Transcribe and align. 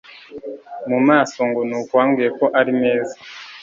mu 0.89 0.99
maso 1.07 1.39
ngo 1.49 1.61
nuko 1.69 1.91
wabwiwe 1.99 2.29
ko 2.39 2.45
ari 2.59 2.71
meza. 2.81 3.15